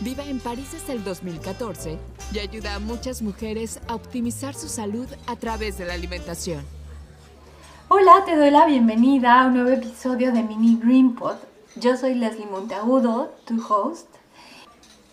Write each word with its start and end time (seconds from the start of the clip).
Vive 0.00 0.28
en 0.28 0.40
París 0.40 0.72
desde 0.72 0.92
el 0.92 1.02
2014 1.04 1.98
y 2.30 2.38
ayuda 2.38 2.74
a 2.74 2.78
muchas 2.78 3.22
mujeres 3.22 3.80
a 3.88 3.94
optimizar 3.94 4.54
su 4.54 4.68
salud 4.68 5.08
a 5.26 5.36
través 5.36 5.78
de 5.78 5.86
la 5.86 5.94
alimentación. 5.94 6.62
Hola, 7.88 8.22
te 8.26 8.36
doy 8.36 8.50
la 8.50 8.66
bienvenida 8.66 9.40
a 9.40 9.46
un 9.46 9.54
nuevo 9.54 9.70
episodio 9.70 10.32
de 10.32 10.42
Mini 10.42 10.78
Green 10.82 11.14
Pod. 11.14 11.36
Yo 11.76 11.96
soy 11.96 12.14
Leslie 12.14 12.44
Monteagudo, 12.44 13.32
tu 13.46 13.58
host. 13.66 14.06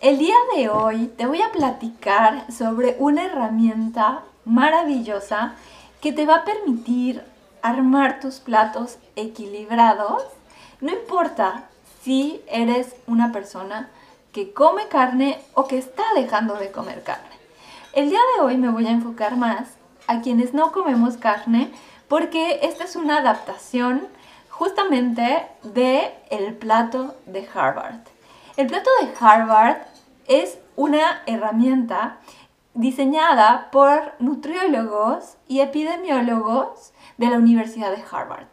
El 0.02 0.18
día 0.18 0.36
de 0.54 0.68
hoy 0.68 1.10
te 1.16 1.24
voy 1.24 1.40
a 1.40 1.50
platicar 1.50 2.52
sobre 2.52 2.96
una 2.98 3.24
herramienta 3.24 4.24
maravillosa 4.44 5.54
que 6.02 6.12
te 6.12 6.26
va 6.26 6.36
a 6.36 6.44
permitir 6.44 7.24
armar 7.62 8.20
tus 8.20 8.34
platos 8.34 8.98
equilibrados. 9.16 10.24
No 10.82 10.92
importa 10.92 11.70
si 12.02 12.42
eres 12.48 12.94
una 13.06 13.32
persona 13.32 13.88
que 14.34 14.52
come 14.52 14.88
carne 14.88 15.40
o 15.54 15.68
que 15.68 15.78
está 15.78 16.02
dejando 16.16 16.56
de 16.56 16.72
comer 16.72 17.04
carne. 17.04 17.36
El 17.92 18.10
día 18.10 18.18
de 18.34 18.42
hoy 18.42 18.56
me 18.56 18.68
voy 18.68 18.84
a 18.88 18.90
enfocar 18.90 19.36
más 19.36 19.76
a 20.08 20.22
quienes 20.22 20.52
no 20.52 20.72
comemos 20.72 21.16
carne 21.16 21.72
porque 22.08 22.58
esta 22.62 22.82
es 22.82 22.96
una 22.96 23.18
adaptación 23.18 24.08
justamente 24.50 25.46
de 25.62 26.12
el 26.30 26.52
plato 26.54 27.14
de 27.26 27.48
Harvard. 27.54 28.00
El 28.56 28.66
plato 28.66 28.90
de 29.00 29.14
Harvard 29.18 29.76
es 30.26 30.58
una 30.74 31.22
herramienta 31.26 32.18
diseñada 32.74 33.70
por 33.70 34.14
nutriólogos 34.18 35.36
y 35.46 35.60
epidemiólogos 35.60 36.92
de 37.18 37.28
la 37.28 37.38
Universidad 37.38 37.92
de 37.92 38.02
Harvard. 38.10 38.48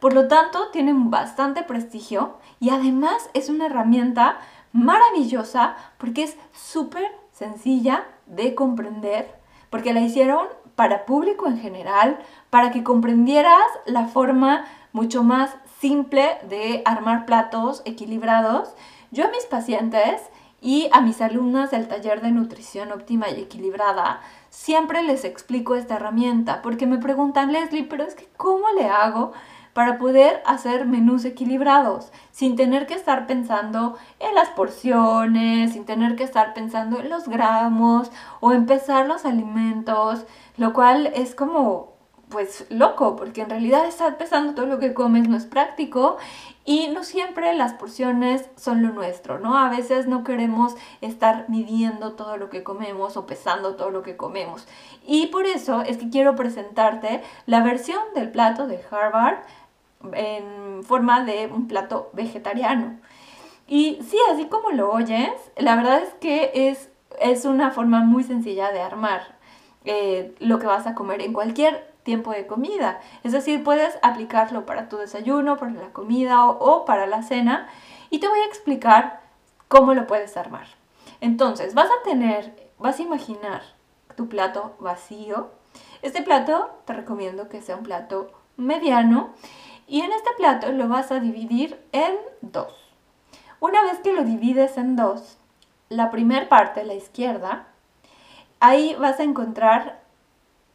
Por 0.00 0.12
lo 0.12 0.26
tanto, 0.26 0.70
tiene 0.72 0.92
bastante 0.94 1.62
prestigio 1.62 2.38
y 2.58 2.70
además 2.70 3.30
es 3.32 3.48
una 3.48 3.66
herramienta 3.66 4.38
maravillosa 4.72 5.76
porque 5.98 6.24
es 6.24 6.36
súper 6.52 7.10
sencilla 7.32 8.06
de 8.26 8.54
comprender, 8.54 9.34
porque 9.70 9.92
la 9.92 10.00
hicieron 10.00 10.46
para 10.74 11.04
público 11.04 11.46
en 11.46 11.58
general, 11.58 12.18
para 12.48 12.70
que 12.70 12.82
comprendieras 12.82 13.66
la 13.86 14.06
forma 14.06 14.64
mucho 14.92 15.22
más 15.22 15.54
simple 15.80 16.38
de 16.48 16.82
armar 16.84 17.26
platos 17.26 17.82
equilibrados. 17.84 18.74
Yo 19.10 19.26
a 19.26 19.30
mis 19.30 19.44
pacientes 19.44 20.22
y 20.60 20.88
a 20.92 21.00
mis 21.00 21.20
alumnas 21.20 21.70
del 21.70 21.88
taller 21.88 22.20
de 22.20 22.30
nutrición 22.30 22.92
óptima 22.92 23.30
y 23.30 23.40
equilibrada 23.40 24.20
siempre 24.50 25.02
les 25.02 25.24
explico 25.24 25.74
esta 25.74 25.96
herramienta 25.96 26.60
porque 26.62 26.86
me 26.86 26.98
preguntan, 26.98 27.52
Leslie, 27.52 27.84
pero 27.84 28.04
es 28.04 28.14
que 28.14 28.28
¿cómo 28.36 28.66
le 28.76 28.86
hago 28.86 29.32
para 29.72 29.98
poder 29.98 30.42
hacer 30.46 30.86
menús 30.86 31.24
equilibrados, 31.24 32.12
sin 32.30 32.56
tener 32.56 32.86
que 32.86 32.94
estar 32.94 33.26
pensando 33.26 33.96
en 34.18 34.34
las 34.34 34.48
porciones, 34.50 35.72
sin 35.72 35.84
tener 35.84 36.16
que 36.16 36.24
estar 36.24 36.54
pensando 36.54 37.00
en 37.00 37.08
los 37.08 37.28
gramos 37.28 38.10
o 38.40 38.52
en 38.52 38.66
pesar 38.66 39.06
los 39.06 39.24
alimentos, 39.24 40.26
lo 40.56 40.72
cual 40.72 41.06
es 41.14 41.34
como 41.34 41.90
pues 42.30 42.64
loco, 42.70 43.16
porque 43.16 43.42
en 43.42 43.50
realidad 43.50 43.86
estar 43.86 44.16
pesando 44.16 44.54
todo 44.54 44.66
lo 44.66 44.78
que 44.78 44.94
comes 44.94 45.28
no 45.28 45.36
es 45.36 45.46
práctico 45.46 46.16
y 46.64 46.88
no 46.88 47.02
siempre 47.02 47.52
las 47.54 47.72
porciones 47.74 48.48
son 48.56 48.82
lo 48.82 48.92
nuestro, 48.92 49.40
¿no? 49.40 49.58
A 49.58 49.68
veces 49.68 50.06
no 50.06 50.22
queremos 50.22 50.76
estar 51.00 51.46
midiendo 51.48 52.12
todo 52.12 52.36
lo 52.36 52.48
que 52.48 52.62
comemos 52.62 53.16
o 53.16 53.26
pesando 53.26 53.74
todo 53.74 53.90
lo 53.90 54.02
que 54.02 54.16
comemos. 54.16 54.68
Y 55.04 55.26
por 55.26 55.46
eso 55.46 55.82
es 55.82 55.98
que 55.98 56.10
quiero 56.10 56.36
presentarte 56.36 57.22
la 57.46 57.62
versión 57.64 58.00
del 58.14 58.30
plato 58.30 58.68
de 58.68 58.80
Harvard 58.90 59.38
en 60.12 60.82
forma 60.84 61.24
de 61.24 61.46
un 61.46 61.68
plato 61.68 62.10
vegetariano. 62.12 62.98
Y 63.66 64.00
sí, 64.02 64.18
así 64.32 64.46
como 64.46 64.70
lo 64.70 64.90
oyes, 64.90 65.30
la 65.56 65.76
verdad 65.76 66.02
es 66.02 66.12
que 66.14 66.50
es, 66.54 66.90
es 67.20 67.44
una 67.44 67.70
forma 67.70 68.00
muy 68.00 68.24
sencilla 68.24 68.72
de 68.72 68.80
armar 68.80 69.38
eh, 69.84 70.34
lo 70.40 70.58
que 70.58 70.66
vas 70.66 70.86
a 70.86 70.94
comer 70.94 71.22
en 71.22 71.32
cualquier 71.32 71.90
tiempo 72.02 72.32
de 72.32 72.46
comida. 72.46 73.00
Es 73.22 73.32
decir, 73.32 73.62
puedes 73.62 73.98
aplicarlo 74.02 74.66
para 74.66 74.88
tu 74.88 74.96
desayuno, 74.96 75.56
para 75.56 75.72
la 75.72 75.92
comida 75.92 76.46
o, 76.46 76.58
o 76.58 76.84
para 76.84 77.06
la 77.06 77.22
cena. 77.22 77.68
Y 78.10 78.18
te 78.18 78.28
voy 78.28 78.40
a 78.40 78.46
explicar 78.46 79.20
cómo 79.68 79.94
lo 79.94 80.06
puedes 80.06 80.36
armar. 80.36 80.66
Entonces, 81.20 81.74
vas 81.74 81.88
a 81.88 82.02
tener, 82.02 82.72
vas 82.78 82.98
a 82.98 83.02
imaginar 83.02 83.62
tu 84.16 84.28
plato 84.28 84.74
vacío. 84.80 85.50
Este 86.02 86.22
plato 86.22 86.70
te 86.86 86.92
recomiendo 86.94 87.48
que 87.48 87.62
sea 87.62 87.76
un 87.76 87.84
plato 87.84 88.32
mediano 88.56 89.34
y 89.90 90.02
en 90.02 90.12
este 90.12 90.30
plato 90.36 90.70
lo 90.70 90.88
vas 90.88 91.10
a 91.10 91.18
dividir 91.18 91.84
en 91.90 92.14
dos. 92.42 92.72
Una 93.58 93.82
vez 93.82 93.98
que 93.98 94.12
lo 94.12 94.22
divides 94.22 94.78
en 94.78 94.94
dos, 94.94 95.36
la 95.88 96.12
primera 96.12 96.48
parte, 96.48 96.84
la 96.84 96.94
izquierda, 96.94 97.66
ahí 98.60 98.94
vas 99.00 99.18
a 99.18 99.24
encontrar 99.24 100.00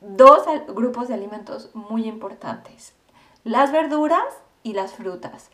dos 0.02 0.44
grupos 0.68 1.08
de 1.08 1.14
alimentos 1.14 1.70
muy 1.74 2.10
importantes. 2.10 2.94
Las 3.46 3.72
verduras 3.72 4.26
y 4.64 4.74
las 4.74 4.92
frutas. 4.92 5.50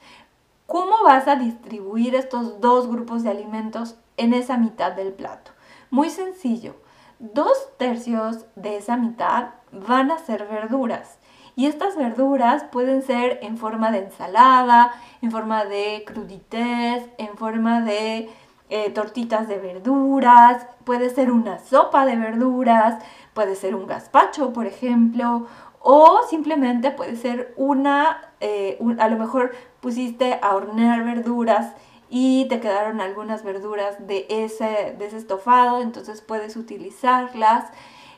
¿Cómo 0.65 1.03
vas 1.03 1.27
a 1.27 1.35
distribuir 1.35 2.15
estos 2.15 2.61
dos 2.61 2.87
grupos 2.87 3.21
de 3.21 3.29
alimentos 3.29 3.95
en 4.17 4.33
esa 4.33 4.57
mitad 4.57 4.93
del 4.93 5.13
plato? 5.13 5.51
Muy 5.91 6.09
sencillo. 6.09 6.77
Dos 7.19 7.69
tercios 7.77 8.45
de 8.55 8.77
esa 8.77 8.97
mitad 8.97 9.49
van 9.71 10.09
a 10.09 10.17
ser 10.17 10.47
verduras 10.47 11.19
y 11.55 11.67
estas 11.67 11.95
verduras 11.95 12.63
pueden 12.65 13.01
ser 13.01 13.39
en 13.41 13.57
forma 13.57 13.91
de 13.91 13.99
ensalada, 13.99 14.93
en 15.21 15.31
forma 15.31 15.65
de 15.65 16.03
crudités, 16.05 17.03
en 17.17 17.37
forma 17.37 17.81
de 17.81 18.29
eh, 18.69 18.89
tortitas 18.91 19.47
de 19.47 19.57
verduras, 19.57 20.65
puede 20.85 21.09
ser 21.09 21.29
una 21.31 21.59
sopa 21.59 22.05
de 22.05 22.15
verduras, 22.15 23.03
puede 23.33 23.55
ser 23.55 23.75
un 23.75 23.85
gazpacho, 23.85 24.53
por 24.53 24.65
ejemplo, 24.65 25.47
o 25.81 26.21
simplemente 26.29 26.91
puede 26.91 27.15
ser 27.15 27.53
una, 27.57 28.31
eh, 28.39 28.79
a 28.99 29.09
lo 29.09 29.17
mejor 29.17 29.51
pusiste 29.81 30.39
a 30.41 30.55
hornear 30.55 31.03
verduras 31.03 31.73
y 32.09 32.45
te 32.49 32.59
quedaron 32.59 33.01
algunas 33.01 33.43
verduras 33.43 34.07
de 34.07 34.25
ese, 34.29 34.95
de 34.97 35.05
ese 35.05 35.17
estofado, 35.17 35.81
entonces 35.81 36.21
puedes 36.21 36.55
utilizarlas. 36.55 37.65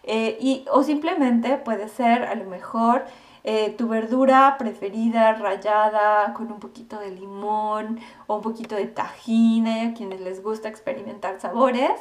Eh, 0.04 0.38
y, 0.40 0.66
o 0.72 0.84
simplemente 0.84 1.58
puede 1.58 1.88
ser 1.88 2.24
a 2.26 2.36
lo 2.36 2.46
mejor 2.46 3.06
eh, 3.46 3.74
tu 3.78 3.88
verdura 3.88 4.56
preferida 4.58 5.34
rallada 5.34 6.34
con 6.34 6.52
un 6.52 6.60
poquito 6.60 7.00
de 7.00 7.12
limón 7.12 8.00
o 8.28 8.36
un 8.36 8.42
poquito 8.42 8.76
de 8.76 8.86
tajine, 8.86 9.90
a 9.90 9.94
quienes 9.94 10.22
les 10.22 10.44
gusta 10.44 10.70
experimentar 10.70 11.40
sabores. 11.40 11.92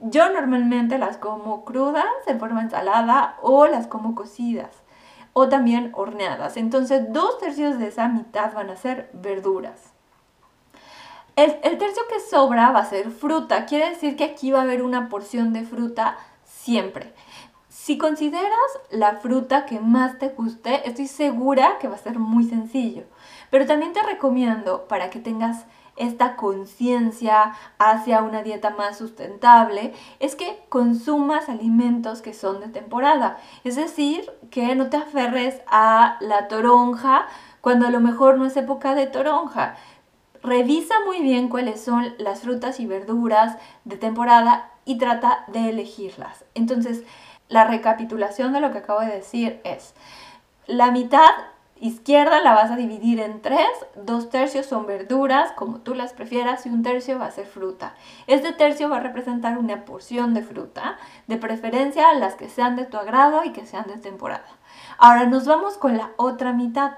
Yo 0.00 0.30
normalmente 0.32 0.98
las 0.98 1.16
como 1.18 1.64
crudas 1.64 2.04
en 2.26 2.38
forma 2.38 2.62
ensalada 2.62 3.36
o 3.42 3.66
las 3.66 3.86
como 3.86 4.14
cocidas 4.14 4.70
o 5.32 5.48
también 5.48 5.92
horneadas. 5.94 6.56
Entonces 6.56 7.12
dos 7.12 7.38
tercios 7.38 7.78
de 7.78 7.88
esa 7.88 8.08
mitad 8.08 8.52
van 8.52 8.70
a 8.70 8.76
ser 8.76 9.10
verduras. 9.12 9.92
El, 11.36 11.56
el, 11.62 11.76
tercio 11.76 12.02
que 12.08 12.18
sobra 12.20 12.70
va 12.70 12.80
a 12.80 12.84
ser 12.86 13.10
fruta. 13.10 13.66
Quiere 13.66 13.90
decir 13.90 14.16
que 14.16 14.24
aquí 14.24 14.50
va 14.50 14.60
a 14.60 14.62
haber 14.62 14.82
una 14.82 15.10
porción 15.10 15.52
de 15.52 15.64
fruta 15.64 16.16
siempre. 16.66 17.14
Si 17.68 17.96
consideras 17.96 18.70
la 18.90 19.18
fruta 19.18 19.66
que 19.66 19.78
más 19.78 20.18
te 20.18 20.30
guste, 20.30 20.88
estoy 20.88 21.06
segura 21.06 21.78
que 21.80 21.86
va 21.86 21.94
a 21.94 21.98
ser 21.98 22.18
muy 22.18 22.44
sencillo. 22.44 23.04
Pero 23.50 23.66
también 23.66 23.92
te 23.92 24.02
recomiendo 24.02 24.88
para 24.88 25.08
que 25.08 25.20
tengas 25.20 25.64
esta 25.94 26.34
conciencia 26.34 27.54
hacia 27.78 28.22
una 28.22 28.42
dieta 28.42 28.70
más 28.70 28.98
sustentable 28.98 29.94
es 30.18 30.34
que 30.34 30.58
consumas 30.68 31.48
alimentos 31.48 32.20
que 32.20 32.34
son 32.34 32.60
de 32.60 32.68
temporada. 32.68 33.38
Es 33.62 33.76
decir, 33.76 34.28
que 34.50 34.74
no 34.74 34.90
te 34.90 34.96
aferres 34.96 35.62
a 35.68 36.18
la 36.20 36.48
toronja 36.48 37.28
cuando 37.60 37.86
a 37.86 37.90
lo 37.90 38.00
mejor 38.00 38.36
no 38.36 38.44
es 38.44 38.56
época 38.56 38.96
de 38.96 39.06
toronja. 39.06 39.76
Revisa 40.42 40.94
muy 41.06 41.20
bien 41.22 41.48
cuáles 41.48 41.80
son 41.80 42.14
las 42.18 42.40
frutas 42.40 42.80
y 42.80 42.86
verduras 42.86 43.56
de 43.84 43.96
temporada 43.96 44.72
y 44.86 44.96
trata 44.96 45.44
de 45.48 45.68
elegirlas. 45.68 46.46
Entonces, 46.54 47.02
la 47.48 47.64
recapitulación 47.64 48.54
de 48.54 48.60
lo 48.60 48.72
que 48.72 48.78
acabo 48.78 49.00
de 49.00 49.08
decir 49.08 49.60
es, 49.64 49.92
la 50.66 50.90
mitad 50.90 51.30
izquierda 51.78 52.40
la 52.40 52.54
vas 52.54 52.70
a 52.70 52.76
dividir 52.76 53.20
en 53.20 53.42
tres, 53.42 53.68
dos 53.94 54.30
tercios 54.30 54.64
son 54.64 54.86
verduras, 54.86 55.52
como 55.52 55.80
tú 55.80 55.94
las 55.94 56.14
prefieras, 56.14 56.64
y 56.64 56.70
un 56.70 56.82
tercio 56.82 57.18
va 57.18 57.26
a 57.26 57.30
ser 57.30 57.46
fruta. 57.46 57.94
Este 58.26 58.52
tercio 58.52 58.88
va 58.88 58.96
a 58.96 59.00
representar 59.00 59.58
una 59.58 59.84
porción 59.84 60.32
de 60.32 60.42
fruta, 60.42 60.96
de 61.26 61.36
preferencia 61.36 62.14
las 62.14 62.34
que 62.34 62.48
sean 62.48 62.76
de 62.76 62.86
tu 62.86 62.96
agrado 62.96 63.44
y 63.44 63.52
que 63.52 63.66
sean 63.66 63.86
de 63.86 63.98
temporada. 63.98 64.48
Ahora 64.98 65.26
nos 65.26 65.46
vamos 65.46 65.76
con 65.76 65.98
la 65.98 66.10
otra 66.16 66.52
mitad. 66.52 66.92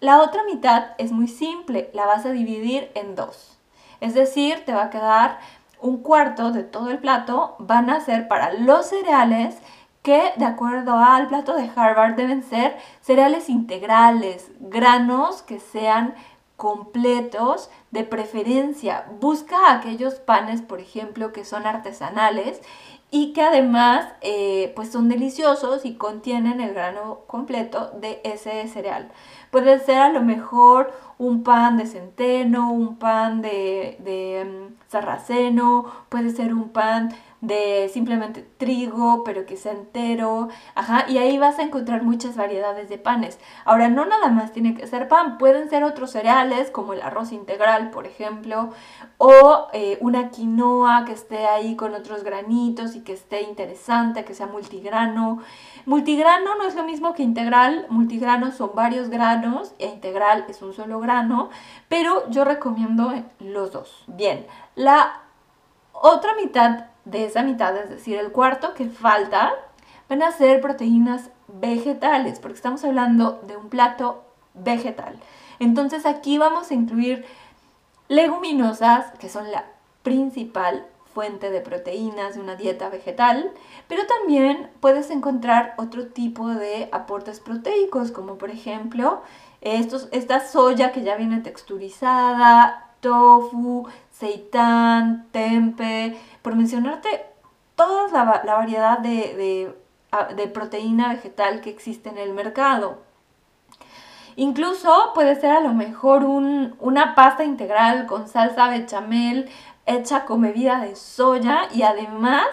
La 0.00 0.20
otra 0.20 0.42
mitad 0.44 0.88
es 0.98 1.12
muy 1.12 1.28
simple, 1.28 1.90
la 1.94 2.06
vas 2.06 2.26
a 2.26 2.32
dividir 2.32 2.90
en 2.94 3.14
dos. 3.14 3.56
Es 4.00 4.14
decir, 4.14 4.64
te 4.66 4.74
va 4.74 4.84
a 4.84 4.90
quedar 4.90 5.38
un 5.84 5.98
cuarto 5.98 6.50
de 6.50 6.62
todo 6.62 6.90
el 6.90 6.98
plato, 6.98 7.56
van 7.58 7.90
a 7.90 8.00
ser 8.00 8.26
para 8.26 8.54
los 8.54 8.86
cereales 8.86 9.58
que 10.02 10.32
de 10.36 10.46
acuerdo 10.46 10.94
al 10.98 11.28
plato 11.28 11.54
de 11.54 11.70
Harvard 11.76 12.14
deben 12.14 12.42
ser 12.42 12.74
cereales 13.02 13.50
integrales, 13.50 14.50
granos 14.60 15.42
que 15.42 15.60
sean 15.60 16.14
completos, 16.56 17.68
de 17.90 18.04
preferencia. 18.04 19.04
Busca 19.20 19.72
aquellos 19.72 20.14
panes, 20.14 20.62
por 20.62 20.80
ejemplo, 20.80 21.32
que 21.32 21.44
son 21.44 21.66
artesanales 21.66 22.62
y 23.10 23.34
que 23.34 23.42
además 23.42 24.06
eh, 24.22 24.72
pues 24.74 24.90
son 24.90 25.08
deliciosos 25.08 25.84
y 25.84 25.96
contienen 25.96 26.62
el 26.62 26.72
grano 26.72 27.20
completo 27.26 27.90
de 28.00 28.20
ese 28.24 28.66
cereal. 28.68 29.12
Puede 29.50 29.78
ser 29.80 29.98
a 29.98 30.08
lo 30.08 30.22
mejor 30.22 30.92
un 31.26 31.42
pan 31.42 31.76
de 31.76 31.86
centeno, 31.86 32.72
un 32.72 32.96
pan 32.96 33.42
de, 33.42 34.46
mm, 34.46 34.74
sarraceno, 34.88 35.86
puede 36.08 36.30
ser 36.30 36.54
un 36.54 36.70
pan 36.70 37.14
de 37.40 37.90
simplemente 37.92 38.46
trigo, 38.56 39.22
pero 39.22 39.44
que 39.44 39.56
sea 39.56 39.72
entero, 39.72 40.48
ajá, 40.74 41.04
y 41.08 41.18
ahí 41.18 41.36
vas 41.36 41.58
a 41.58 41.62
encontrar 41.62 42.02
muchas 42.02 42.36
variedades 42.36 42.88
de 42.88 42.96
panes. 42.96 43.38
Ahora, 43.66 43.88
no 43.88 44.06
nada 44.06 44.28
más 44.28 44.52
tiene 44.52 44.74
que 44.74 44.86
ser 44.86 45.08
pan, 45.08 45.36
pueden 45.36 45.68
ser 45.68 45.84
otros 45.84 46.10
cereales, 46.10 46.70
como 46.70 46.94
el 46.94 47.02
arroz 47.02 47.32
integral, 47.32 47.90
por 47.90 48.06
ejemplo, 48.06 48.70
o 49.18 49.68
eh, 49.74 49.98
una 50.00 50.30
quinoa 50.30 51.04
que 51.04 51.12
esté 51.12 51.46
ahí 51.46 51.76
con 51.76 51.94
otros 51.94 52.24
granitos 52.24 52.96
y 52.96 53.00
que 53.00 53.12
esté 53.12 53.42
interesante, 53.42 54.24
que 54.24 54.34
sea 54.34 54.46
multigrano. 54.46 55.40
Multigrano 55.84 56.56
no 56.56 56.64
es 56.64 56.74
lo 56.74 56.84
mismo 56.84 57.12
que 57.12 57.22
integral, 57.22 57.86
multigrano 57.90 58.52
son 58.52 58.70
varios 58.74 59.10
granos 59.10 59.74
e 59.78 59.86
integral 59.86 60.46
es 60.48 60.62
un 60.62 60.72
solo 60.72 61.00
grano, 61.00 61.13
pero 61.88 62.28
yo 62.30 62.44
recomiendo 62.44 63.12
los 63.40 63.72
dos. 63.72 64.04
Bien, 64.06 64.46
la 64.74 65.20
otra 65.92 66.34
mitad 66.34 66.86
de 67.04 67.26
esa 67.26 67.42
mitad, 67.42 67.76
es 67.76 67.90
decir, 67.90 68.18
el 68.18 68.32
cuarto 68.32 68.74
que 68.74 68.88
falta, 68.88 69.52
van 70.08 70.22
a 70.22 70.32
ser 70.32 70.60
proteínas 70.60 71.30
vegetales, 71.48 72.40
porque 72.40 72.56
estamos 72.56 72.84
hablando 72.84 73.40
de 73.46 73.56
un 73.56 73.68
plato 73.68 74.24
vegetal. 74.54 75.18
Entonces 75.58 76.06
aquí 76.06 76.38
vamos 76.38 76.70
a 76.70 76.74
incluir 76.74 77.24
leguminosas, 78.08 79.12
que 79.18 79.28
son 79.28 79.50
la 79.50 79.64
principal 80.02 80.86
fuente 81.14 81.50
de 81.50 81.60
proteínas 81.60 82.34
de 82.34 82.40
una 82.40 82.56
dieta 82.56 82.88
vegetal, 82.88 83.52
pero 83.88 84.02
también 84.06 84.68
puedes 84.80 85.10
encontrar 85.10 85.74
otro 85.78 86.08
tipo 86.08 86.48
de 86.48 86.88
aportes 86.92 87.40
proteicos, 87.40 88.10
como 88.10 88.36
por 88.36 88.50
ejemplo 88.50 89.22
estos, 89.60 90.08
esta 90.12 90.46
soya 90.46 90.92
que 90.92 91.02
ya 91.02 91.16
viene 91.16 91.40
texturizada, 91.40 92.90
tofu, 93.00 93.86
seitán, 94.10 95.26
tempe, 95.30 96.18
por 96.42 96.56
mencionarte 96.56 97.26
toda 97.76 98.24
la, 98.44 98.54
variedad 98.56 98.98
de, 98.98 99.74
proteína 100.52 101.08
vegetal 101.08 101.60
que 101.60 101.70
existe 101.70 102.08
en 102.08 102.18
el 102.18 102.32
mercado. 102.32 102.98
Incluso 104.36 105.12
puede 105.14 105.40
ser 105.40 105.52
a 105.52 105.60
lo 105.60 105.74
mejor 105.74 106.24
una 106.24 107.14
pasta 107.14 107.44
integral 107.44 108.06
con 108.06 108.26
salsa 108.26 108.68
bechamel 108.68 109.48
hecha 109.86 110.24
con 110.24 110.40
bebida 110.40 110.80
de 110.80 110.96
soya 110.96 111.68
y 111.72 111.82
además 111.82 112.46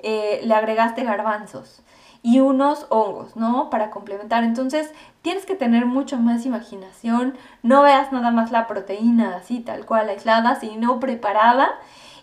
eh, 0.00 0.40
le 0.44 0.54
agregaste 0.54 1.04
garbanzos 1.04 1.82
y 2.24 2.40
unos 2.40 2.86
hongos, 2.88 3.36
¿no? 3.36 3.68
Para 3.68 3.90
complementar. 3.90 4.44
Entonces, 4.44 4.90
tienes 5.20 5.44
que 5.44 5.56
tener 5.56 5.84
mucho 5.84 6.16
más 6.16 6.46
imaginación. 6.46 7.36
No 7.62 7.82
veas 7.82 8.12
nada 8.12 8.30
más 8.30 8.50
la 8.50 8.66
proteína 8.66 9.36
así, 9.36 9.60
tal 9.60 9.84
cual, 9.84 10.08
aislada, 10.08 10.58
sino 10.58 11.00
preparada. 11.00 11.68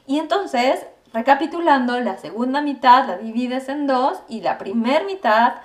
Y 0.08 0.18
entonces, 0.18 0.88
recapitulando, 1.13 2.00
la 2.00 2.18
segunda 2.18 2.63
mitad 2.63 3.06
la 3.06 3.18
divides 3.18 3.69
en 3.69 3.86
dos 3.86 4.24
y 4.28 4.42
la 4.42 4.58
primera 4.58 5.06
mitad 5.06 5.58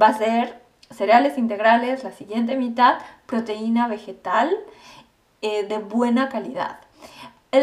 va 0.00 0.08
a 0.08 0.18
ser 0.18 0.60
cereales 0.90 1.38
integrales, 1.38 2.02
la 2.02 2.10
siguiente 2.10 2.56
mitad 2.56 2.98
proteína 3.26 3.86
vegetal 3.86 4.56
eh, 5.40 5.66
de 5.68 5.78
buena 5.78 6.28
calidad. 6.28 6.78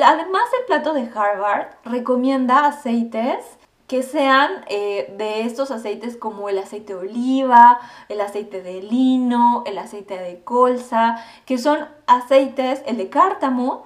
Además, 0.02 0.44
el 0.60 0.66
plato 0.66 0.94
de 0.94 1.10
Harvard 1.14 1.68
recomienda 1.86 2.66
aceites 2.66 3.58
que 3.88 4.04
sean 4.04 4.64
eh, 4.70 5.14
de 5.18 5.42
estos 5.42 5.70
aceites 5.70 6.16
como 6.16 6.48
el 6.48 6.58
aceite 6.60 6.94
de 6.94 7.00
oliva, 7.00 7.82
el 8.08 8.22
aceite 8.22 8.62
de 8.62 8.82
lino, 8.82 9.64
el 9.66 9.78
aceite 9.78 10.18
de 10.18 10.42
colza, 10.46 11.18
que 11.46 11.58
son 11.58 11.90
aceites, 12.08 12.84
el 12.86 12.96
de 12.96 13.10
cártamo, 13.10 13.84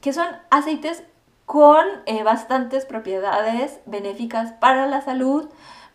que 0.00 0.12
son 0.12 0.28
aceites 0.50 1.02
con 1.46 1.84
eh, 2.06 2.22
bastantes 2.22 2.84
propiedades 2.84 3.80
benéficas 3.86 4.52
para 4.52 4.86
la 4.86 5.00
salud 5.00 5.48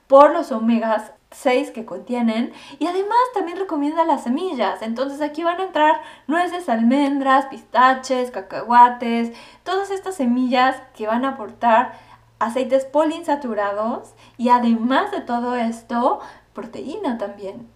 por 0.08 0.34
los 0.34 0.52
omegas 0.52 1.14
6 1.36 1.72
que 1.72 1.86
contienen 1.86 2.54
y 2.80 2.88
además 2.88 3.18
también 3.34 3.58
recomienda 3.58 4.04
las 4.06 4.24
semillas. 4.24 4.82
Entonces 4.82 5.22
aquí 5.22 5.44
van 5.44 5.60
a 5.60 5.66
entrar 5.66 6.02
nueces, 6.28 6.70
almendras, 6.70 7.46
pistaches, 7.48 8.32
cacahuates, 8.32 9.36
todas 9.64 9.92
estas 9.92 10.16
semillas 10.16 10.82
que 10.96 11.08
van 11.08 11.26
a 11.26 11.30
aportar 11.30 11.94
aceites 12.40 12.86
poliinsaturados 12.86 14.14
y 14.38 14.50
además 14.50 15.12
de 15.12 15.22
todo 15.22 15.56
esto, 15.56 16.20
proteína 16.54 17.18
también. 17.18 17.70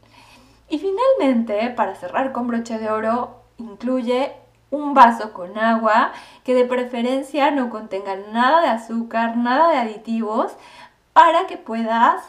Y 0.69 0.79
finalmente, 0.79 1.69
para 1.71 1.95
cerrar 1.95 2.31
con 2.31 2.47
broche 2.47 2.77
de 2.77 2.91
oro, 2.91 3.41
incluye 3.57 4.33
un 4.71 4.93
vaso 4.93 5.33
con 5.33 5.57
agua 5.57 6.11
que 6.43 6.53
de 6.53 6.65
preferencia 6.65 7.49
no 7.51 7.69
contenga 7.69 8.15
nada 8.31 8.61
de 8.61 8.67
azúcar, 8.67 9.35
nada 9.35 9.69
de 9.69 9.77
aditivos, 9.77 10.55
para 11.13 11.47
que 11.47 11.57
puedas 11.57 12.21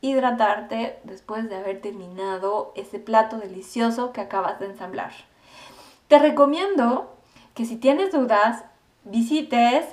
hidratarte 0.00 0.98
después 1.04 1.48
de 1.48 1.56
haber 1.56 1.80
terminado 1.80 2.72
ese 2.76 2.98
plato 2.98 3.38
delicioso 3.38 4.12
que 4.12 4.20
acabas 4.20 4.60
de 4.60 4.66
ensamblar. 4.66 5.12
Te 6.08 6.18
recomiendo 6.18 7.16
que 7.54 7.64
si 7.64 7.76
tienes 7.76 8.12
dudas, 8.12 8.64
visites 9.04 9.86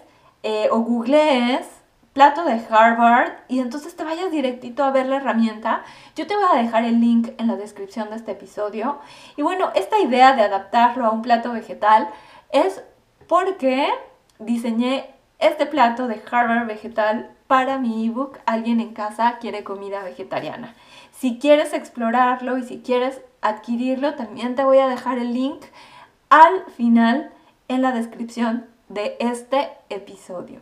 eh, 0.44 0.67
o 0.71 0.79
googlees 0.79 1.67
plato 2.13 2.45
de 2.45 2.61
Harvard 2.69 3.31
y 3.47 3.59
entonces 3.59 3.95
te 3.95 4.03
vayas 4.03 4.31
directito 4.31 4.83
a 4.83 4.91
ver 4.91 5.07
la 5.07 5.17
herramienta. 5.17 5.83
Yo 6.15 6.27
te 6.27 6.35
voy 6.35 6.45
a 6.51 6.61
dejar 6.61 6.85
el 6.85 7.01
link 7.01 7.29
en 7.39 7.47
la 7.47 7.55
descripción 7.55 8.11
de 8.11 8.17
este 8.17 8.33
episodio. 8.33 9.00
Y 9.36 9.41
bueno, 9.41 9.72
esta 9.74 10.00
idea 10.00 10.33
de 10.33 10.43
adaptarlo 10.43 11.05
a 11.05 11.10
un 11.10 11.24
plato 11.24 11.51
vegetal 11.51 12.07
es 12.51 12.83
porque 13.27 13.88
diseñé 14.38 15.10
este 15.43 15.65
plato 15.65 16.07
de 16.07 16.21
Harvard 16.31 16.67
vegetal 16.67 17.29
para 17.47 17.77
mi 17.77 18.07
ebook 18.07 18.39
Alguien 18.45 18.79
en 18.79 18.93
casa 18.93 19.38
quiere 19.39 19.65
comida 19.65 20.01
vegetariana. 20.01 20.73
Si 21.12 21.38
quieres 21.38 21.73
explorarlo 21.73 22.57
y 22.57 22.63
si 22.63 22.79
quieres 22.79 23.21
adquirirlo, 23.41 24.15
también 24.15 24.55
te 24.55 24.63
voy 24.63 24.77
a 24.77 24.88
dejar 24.88 25.17
el 25.17 25.33
link 25.33 25.62
al 26.29 26.65
final 26.77 27.31
en 27.67 27.81
la 27.81 27.91
descripción 27.91 28.65
de 28.88 29.17
este 29.19 29.69
episodio. 29.89 30.62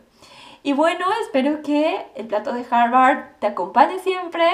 Y 0.64 0.72
bueno, 0.72 1.06
espero 1.22 1.62
que 1.62 2.04
el 2.16 2.26
plato 2.26 2.52
de 2.52 2.66
Harvard 2.68 3.36
te 3.38 3.46
acompañe 3.46 4.00
siempre, 4.00 4.44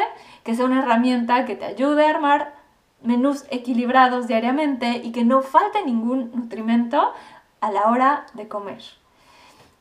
que 0.44 0.54
sea 0.54 0.66
una 0.66 0.82
herramienta 0.82 1.46
que 1.46 1.56
te 1.56 1.64
ayude 1.64 2.06
a 2.06 2.10
armar 2.10 2.54
menús 3.02 3.44
equilibrados 3.50 4.26
diariamente 4.26 5.00
y 5.02 5.12
que 5.12 5.24
no 5.24 5.40
falte 5.40 5.84
ningún 5.84 6.32
nutrimento 6.34 7.12
a 7.60 7.70
la 7.70 7.88
hora 7.90 8.26
de 8.34 8.46
comer. 8.48 8.82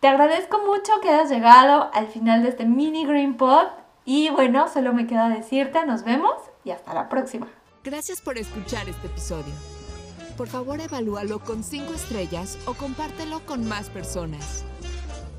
Te 0.08 0.12
agradezco 0.12 0.60
mucho 0.66 1.02
que 1.02 1.10
hayas 1.10 1.30
llegado 1.30 1.92
al 1.94 2.08
final 2.08 2.42
de 2.42 2.48
este 2.48 2.64
mini 2.64 3.06
Green 3.06 3.36
Pot 3.36 3.68
y 4.06 4.30
bueno, 4.30 4.70
solo 4.70 4.94
me 4.94 5.06
queda 5.06 5.28
decirte 5.28 5.86
nos 5.86 6.06
vemos 6.06 6.32
y 6.64 6.72
hasta 6.72 6.94
la 6.94 7.10
próxima. 7.10 7.50
Gracias 7.84 8.22
por 8.22 8.38
escuchar 8.38 8.88
este 8.88 9.08
episodio. 9.08 9.54
Por 10.38 10.48
favor, 10.48 10.80
evalúalo 10.80 11.40
con 11.40 11.62
5 11.62 11.94
estrellas 11.94 12.58
o 12.68 12.74
compártelo 12.74 13.42
con 13.46 13.68
más 13.68 13.90
personas. 13.90 14.64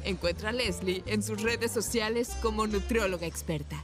Encuentra 0.04 0.50
a 0.50 0.52
Leslie 0.52 1.02
en 1.06 1.22
sus 1.22 1.40
redes 1.40 1.72
sociales 1.72 2.36
como 2.42 2.66
nutrióloga 2.66 3.26
experta. 3.26 3.82